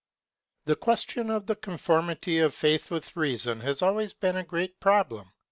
[0.65, 5.31] The question of the conformity of faith with reason has always been a great problem.